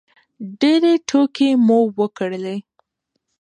ډېرې 0.59 0.93
ټوکې 1.07 1.49
مو 1.65 1.79
وکړلې. 1.99 2.57